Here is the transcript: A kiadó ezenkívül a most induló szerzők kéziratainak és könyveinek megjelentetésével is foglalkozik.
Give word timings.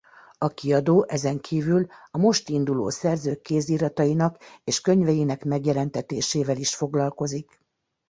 A 0.37 0.47
kiadó 0.47 1.05
ezenkívül 1.07 1.87
a 2.11 2.17
most 2.17 2.49
induló 2.49 2.89
szerzők 2.89 3.41
kéziratainak 3.41 4.39
és 4.63 4.81
könyveinek 4.81 5.43
megjelentetésével 5.45 6.57
is 6.57 6.75
foglalkozik. 6.75 7.59